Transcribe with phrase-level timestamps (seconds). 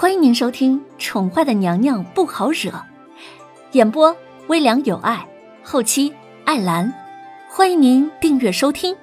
[0.00, 2.70] 欢迎您收听《宠坏的娘娘不好惹》，
[3.72, 5.28] 演播微凉有爱，
[5.64, 6.14] 后期
[6.44, 6.94] 艾兰。
[7.50, 8.96] 欢迎您订阅收听。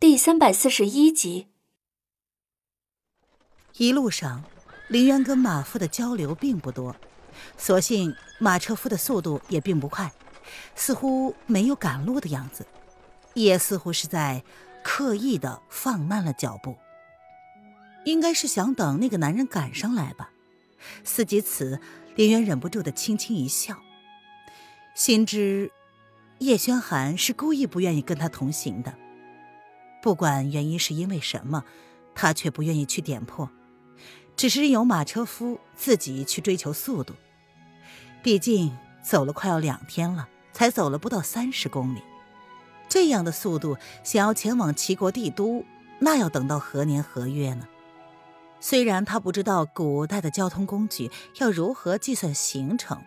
[0.00, 1.46] 第三百四十一集。
[3.76, 4.42] 一路上，
[4.88, 6.96] 林渊跟马夫的交流并不多，
[7.56, 10.12] 所幸马车夫的速度也并不快，
[10.74, 12.66] 似乎没有赶路的样子，
[13.34, 14.42] 也似乎是在
[14.82, 16.76] 刻意的放慢了脚步。
[18.04, 20.30] 应该是想等那个男人赶上来吧。
[21.02, 21.80] 思及此，
[22.14, 23.78] 林渊忍不住的轻轻一笑，
[24.94, 25.70] 心知
[26.38, 28.94] 叶轩寒是故意不愿意跟他同行的。
[30.02, 31.64] 不管原因是因为什么，
[32.14, 33.48] 他却不愿意去点破，
[34.36, 37.14] 只是由马车夫自己去追求速度。
[38.22, 42.02] 毕竟走了快要两天了，才走了不到三十公里，
[42.88, 45.64] 这样的速度想要前往齐国帝都，
[45.98, 47.66] 那要等到何年何月呢？
[48.66, 53.04] 虽然他不知道古代的交通工具要如何计算行程，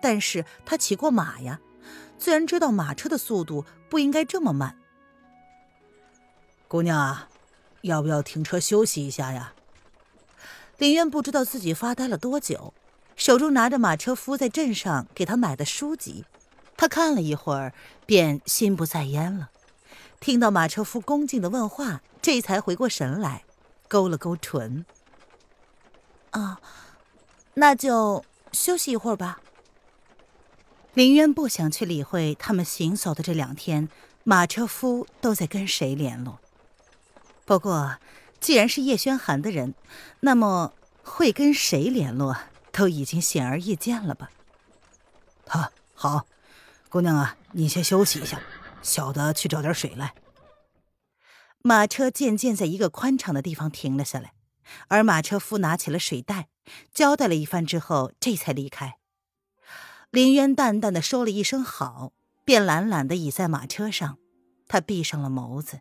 [0.00, 1.58] 但是他骑过马呀，
[2.18, 4.76] 自然知道马车的速度不应该这么慢。
[6.68, 7.28] 姑娘啊，
[7.80, 9.54] 要不要停车休息一下呀？
[10.78, 12.72] 林渊不知道自己发呆了多久，
[13.16, 16.24] 手中拿着马车夫在镇上给他买的书籍，
[16.76, 17.74] 他看了一会儿，
[18.06, 19.50] 便心不在焉了。
[20.20, 23.42] 听到马车夫恭敬的问话，这才回过神来。
[23.92, 24.86] 勾了勾唇，
[26.30, 26.58] 啊，
[27.52, 29.42] 那就休息一会儿吧。
[30.94, 33.90] 林渊不想去理会他们行走的这两天，
[34.24, 36.40] 马车夫都在跟谁联络。
[37.44, 37.98] 不过，
[38.40, 39.74] 既然是叶轩寒的人，
[40.20, 42.34] 那么会跟谁联络，
[42.70, 44.30] 都已经显而易见了吧？
[45.46, 46.26] 好，好，
[46.88, 48.40] 姑娘啊，你先休息一下，
[48.80, 50.14] 小的去找点水来。
[51.62, 54.32] 马车渐渐在一个宽敞的地方停了下来，
[54.88, 56.48] 而马车夫拿起了水袋，
[56.92, 58.98] 交代了一番之后，这才离开。
[60.10, 62.12] 林渊淡淡的说了一声“好”，
[62.44, 64.18] 便懒懒的倚在马车上。
[64.66, 65.80] 他闭上了眸子，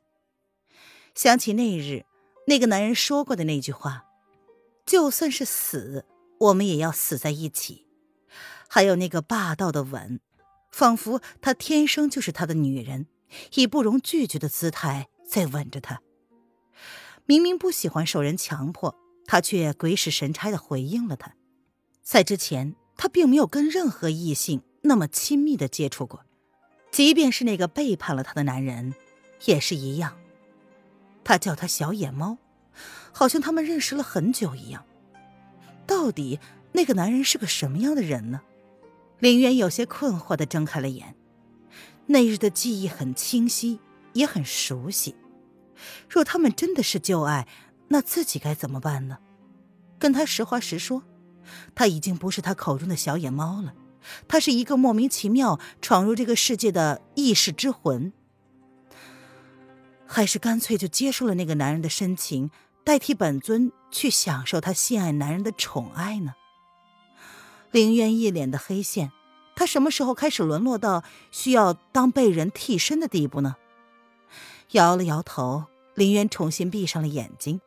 [1.15, 2.05] 想起那日
[2.47, 4.05] 那个男人说过的那句话
[4.85, 6.05] ：“就算是死，
[6.39, 7.87] 我们也要死在一起。”
[8.67, 10.19] 还有那个霸道的吻，
[10.71, 13.07] 仿佛他天生就是他的女人，
[13.55, 15.07] 以不容拒绝的姿态。
[15.31, 16.01] 在吻着他，
[17.25, 18.93] 明明不喜欢受人强迫，
[19.25, 21.33] 他却鬼使神差的回应了他。
[22.03, 26.25] 在之前，他并没有跟任何异性那么亲密的接触过，
[26.91, 28.93] 即便是那个背叛了他的男人，
[29.45, 30.17] 也是一样。
[31.23, 32.37] 他叫他小野猫，
[33.13, 34.85] 好像他们认识了很久一样。
[35.87, 36.41] 到底
[36.73, 38.41] 那个男人是个什么样的人呢？
[39.19, 41.15] 林渊有些困惑的睁开了眼，
[42.07, 43.79] 那日的记忆很清晰，
[44.13, 45.15] 也很熟悉。
[46.09, 47.47] 若他们真的是旧爱，
[47.87, 49.17] 那自己该怎么办呢？
[49.97, 51.03] 跟他实话实说，
[51.75, 53.73] 他已经不是他口中的小野猫了，
[54.27, 58.13] 他是一个莫名其妙闯入这个世界的异世之魂。
[60.05, 62.51] 还是干脆就接受了那个男人的深情，
[62.83, 66.33] 代替本尊去享受他心爱男人的宠爱呢？
[67.71, 69.11] 凌渊一脸的黑线，
[69.55, 73.55] 他什么时候开始沦落到需要当被人替身的地步呢？
[74.71, 75.65] 摇了摇头。
[75.93, 77.59] 林渊重新闭上了眼睛，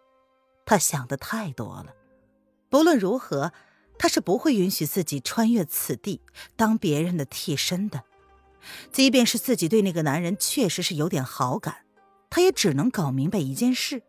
[0.64, 1.94] 他想的太多了。
[2.70, 3.52] 不论如何，
[3.98, 6.22] 他是不会允许自己穿越此地
[6.56, 8.02] 当别人的替身的。
[8.90, 11.84] 即便是自己对那个男人确实是有点好感，
[12.30, 14.02] 他也只能搞明白一件事：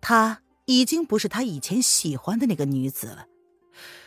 [0.00, 3.26] 他已经不是他以前喜欢的那个女子了。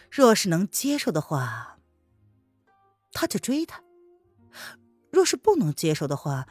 [0.09, 1.77] 若是能接受的话，
[3.11, 3.81] 他就追她；
[5.11, 6.47] 若是不能接受的话，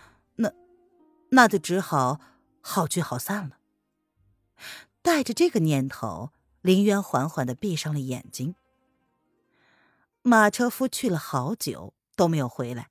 [1.37, 2.19] 那就只好。
[2.63, 3.59] 好聚好散了。
[5.03, 6.33] 带着这个念头，
[6.63, 8.57] 林渊缓缓的闭上了眼睛。
[10.23, 12.89] 马车夫去了好久都没有回来，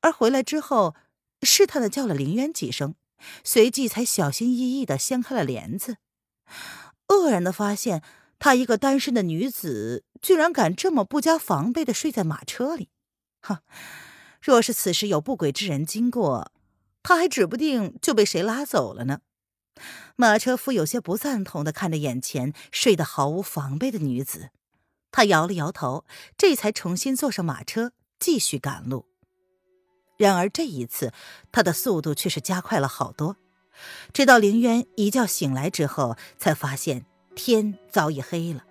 [0.00, 0.94] 而回来之后，
[1.40, 2.94] 试探的叫了林渊几声，
[3.42, 5.96] 随即才小心翼翼的掀开了帘子，
[7.06, 8.02] 愕然的发现，
[8.38, 12.90] 她一个单身的女子，居然敢这么不加防备的睡在马车里。
[13.40, 13.60] 哼，
[14.42, 16.52] 若是此时有不轨之人经过。
[17.06, 19.20] 他还指不定就被谁拉走了呢。
[20.16, 24.50] 马车夫有些不赞同的看着眼前睡得毫无防备的女子，
[25.12, 26.04] 他摇了摇头，
[26.36, 29.06] 这才重新坐上马车继续赶路。
[30.16, 31.12] 然而这一次，
[31.52, 33.36] 他的速度却是加快了好多。
[34.12, 37.06] 直到凌渊一觉醒来之后，才发现
[37.36, 38.64] 天早已黑了，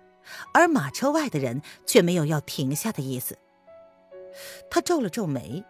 [0.52, 3.38] 而马车外的人却没有要停下的意思。
[4.70, 5.64] 他皱了皱眉，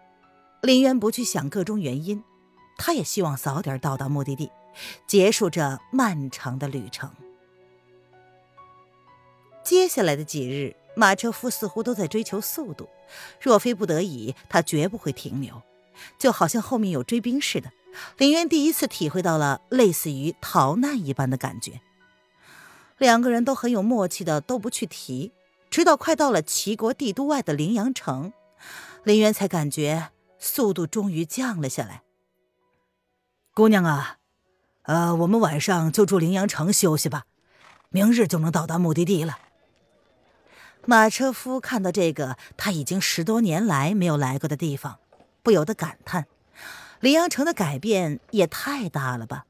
[0.63, 2.25] 凌渊不去想各种原因。
[2.77, 4.51] 他也希望早点到达目的地，
[5.07, 7.11] 结束这漫长的旅程。
[9.65, 12.89] 接下来的几日，马车夫似乎都在追求速度，
[13.41, 15.63] 若非不得已，他绝不会停留，
[16.19, 17.73] 就好像后面有追兵似的。
[18.19, 21.81] 林渊第一次体会到了类似于逃难一般的感觉。
[22.99, 25.33] 两个人都很有默契的都不去提，
[25.69, 28.33] 直到快到了齐国帝都外的陵阳城，
[29.03, 32.03] 林渊才感觉速度终于降了下来。
[33.57, 34.19] 姑娘啊，
[34.83, 37.25] 呃，我们晚上就住凌阳城休息吧，
[37.89, 39.39] 明日就能到达目的地了。
[40.85, 44.99] 马车夫看到这个他已经十多年来没有来过的地方，
[45.43, 46.27] 不由得感叹：
[47.01, 49.47] 凌阳城的改变也太大了吧。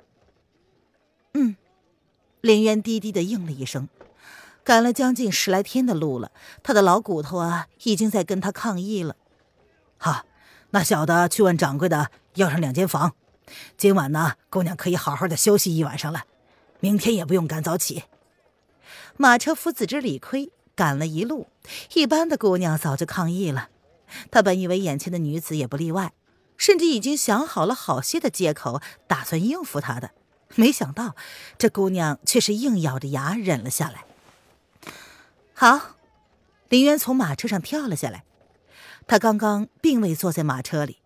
[1.34, 1.56] 嗯，
[2.40, 3.88] 林渊低低的应了一声。
[4.62, 6.30] 赶了将近十来天的路了，
[6.62, 9.16] 他的老骨头啊，已经在跟他抗议了。
[9.98, 10.24] 好，
[10.70, 13.16] 那小的去问掌柜的要上两间房。
[13.76, 16.24] 今晚呢，姑娘可以好好的休息一晚上了，
[16.80, 18.04] 明天也不用赶早起。
[19.16, 20.52] 马车夫自知理亏。
[20.76, 21.48] 赶了一路，
[21.94, 23.70] 一般的姑娘早就抗议了。
[24.30, 26.12] 他本以为眼前的女子也不例外，
[26.58, 30.10] 甚至已经想好了好些的借口，打算应付她的。
[30.54, 31.16] 没想到
[31.56, 34.04] 这姑娘却是硬咬着牙忍了下来。
[35.54, 35.96] 好，
[36.68, 38.24] 林渊从马车上跳了下来。
[39.06, 40.98] 他刚刚并未坐在马车里，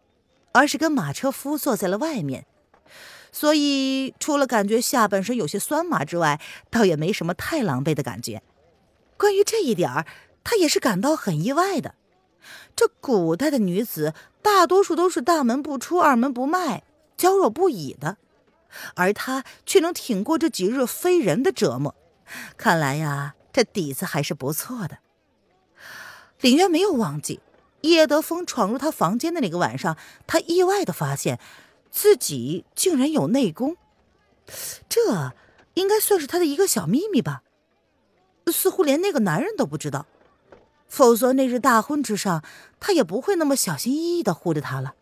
[0.52, 2.46] 而是跟马车夫坐在了外面，
[3.30, 8.42] 所以除了感觉下半身有些酸麻之外，倒也没什么太狼狈的感觉。
[9.16, 10.06] 关于这一点儿，
[10.42, 11.94] 他也是感到很意外的。
[12.74, 16.82] 这古代的女子大多数都是大门不出、二门不迈、
[17.16, 18.16] 娇弱不已的，
[18.94, 21.94] 而她却能挺过这几日非人的折磨。
[22.56, 24.98] 看来呀，这底子还是不错的。
[26.40, 27.40] 林渊没有忘记
[27.82, 29.96] 叶德风闯入他房间的那个晚上，
[30.26, 31.38] 他意外的发现
[31.90, 33.76] 自己竟然有内功，
[34.88, 35.32] 这
[35.74, 37.42] 应该算是他的一个小秘密吧。
[38.52, 40.06] 似乎连那个男人都不知道，
[40.88, 42.42] 否则那日大婚之上，
[42.80, 44.94] 他也不会那么小心翼翼的护着她了。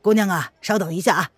[0.00, 1.30] 姑娘啊，稍等一下啊！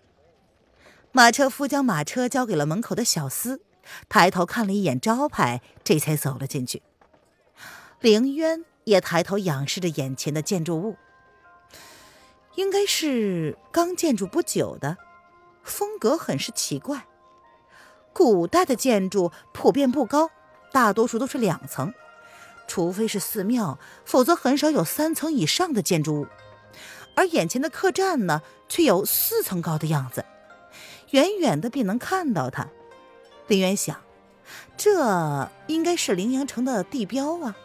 [1.11, 3.59] 马车夫将马车交给了门口的小厮，
[4.07, 6.83] 抬头看了一眼招牌，这才走了进去。
[7.99, 10.97] 凌渊也抬头仰视着眼前的建筑物，
[12.55, 14.97] 应该是刚建筑不久的，
[15.63, 17.05] 风格很是奇怪。
[18.13, 20.29] 古代的建筑普遍不高。
[20.71, 21.93] 大多数都是两层，
[22.67, 26.27] 除非是寺庙，否则很少有三层以上的建筑物。
[27.15, 30.25] 而眼前的客栈呢，却有四层高的样子，
[31.11, 32.69] 远远的便能看到它。
[33.45, 34.01] 林渊想，
[34.75, 37.55] 这应该是陵阳城的地标啊。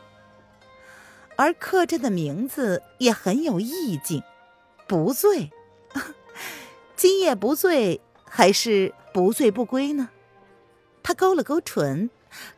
[1.38, 4.25] 而客栈的名字也很有意境，
[4.88, 5.52] 不醉，
[6.96, 10.08] 今夜不醉，还是不醉不归呢？
[11.00, 12.11] 他勾了勾唇。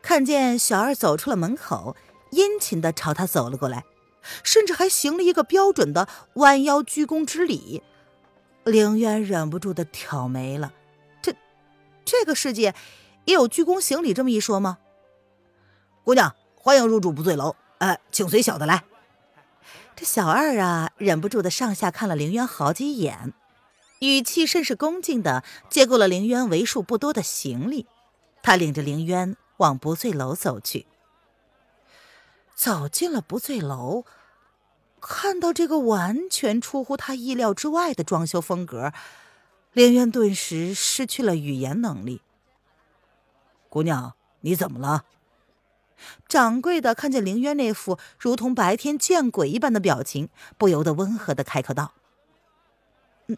[0.02, 1.94] 看见小二走出了门口，
[2.30, 3.84] 殷勤的朝他走了过来，
[4.42, 7.82] 甚至还行了一个标准的弯腰鞠躬之礼。
[8.64, 10.72] 凌渊忍不住的挑眉了，
[11.22, 11.34] 这
[12.04, 12.74] 这个世界
[13.26, 14.78] 也有鞠躬行礼这么一说吗？
[16.02, 18.84] 姑娘，欢迎入住不醉楼，呃，请随小的来。
[19.94, 23.34] 这小二啊，忍不住的上下看了凌渊好几眼，
[23.98, 27.86] 语气甚是恭敬的接过了凌渊为数不多的行李，
[28.42, 29.37] 他领着凌渊。
[29.60, 30.87] 往不醉楼走去，
[32.54, 34.06] 走进了不醉楼，
[35.02, 38.94] 看到这个完全出乎他意料之外的装修风格，
[39.75, 42.22] 凌渊顿时失去了语言能力。
[43.68, 45.04] 姑娘，你怎么了？
[46.28, 50.28] 掌柜的看见凌渊那副如同白天见鬼一般的表情，
[50.59, 51.92] 不由得温和的开口道
[53.28, 53.37] ：“嗯，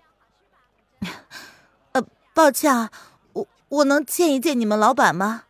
[1.93, 2.05] 呃，
[2.35, 2.91] 抱歉啊，
[3.33, 5.45] 我我能见一见你们老板吗？”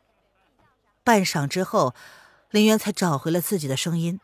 [1.04, 1.94] 半晌之后，
[2.50, 4.20] 林渊才找回了自己的声音。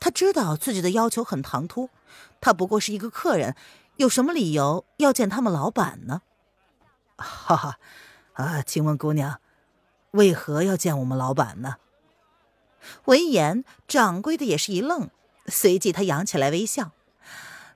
[0.00, 1.90] 他知道自己的要求很唐突，
[2.40, 3.54] 他不过是一个客人，
[3.96, 6.22] 有什么理由要见他们老板呢？
[7.16, 7.78] 哈哈，
[8.32, 9.38] 啊，请问姑娘，
[10.12, 11.76] 为何要见我们老板呢？
[13.04, 15.10] 闻言，掌柜的也是一愣，
[15.46, 16.92] 随即他扬起来微笑，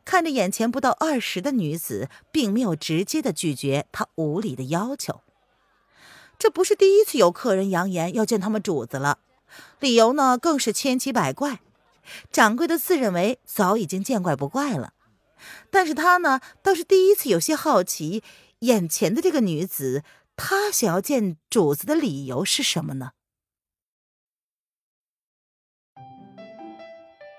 [0.05, 5.21] 看着眼前不到二十的女子，并没有直接的拒绝他无理的要求。
[6.39, 9.19] 这不是第一次有客人扬言要见他们主子了，
[9.81, 11.61] 理由呢更是千奇百怪。
[12.31, 14.93] 掌柜的自认为早已经见怪不怪了，
[15.71, 18.23] 但是他呢倒是第一次有些好奇，
[18.61, 20.05] 眼前的这个女子，
[20.37, 23.13] 她想要见主子的理由是什么呢？